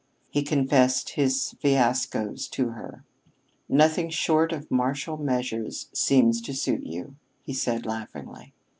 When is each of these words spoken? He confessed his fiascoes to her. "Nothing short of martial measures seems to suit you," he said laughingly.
He 0.31 0.41
confessed 0.41 1.09
his 1.11 1.53
fiascoes 1.63 2.47
to 2.49 2.69
her. 2.69 3.05
"Nothing 3.69 4.09
short 4.09 4.51
of 4.51 4.71
martial 4.71 5.17
measures 5.17 5.89
seems 5.93 6.41
to 6.41 6.55
suit 6.55 6.81
you," 6.83 7.17
he 7.43 7.53
said 7.53 7.85
laughingly. 7.85 8.51